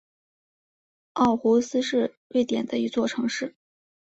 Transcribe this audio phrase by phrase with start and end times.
[1.13, 3.53] 奥胡斯是瑞典的一座城市。